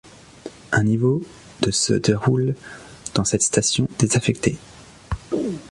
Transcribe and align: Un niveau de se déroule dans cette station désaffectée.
Un 0.71 0.83
niveau 0.83 1.21
de 1.61 1.69
se 1.69 1.93
déroule 1.93 2.55
dans 3.13 3.23
cette 3.23 3.43
station 3.43 3.87
désaffectée. 3.99 4.57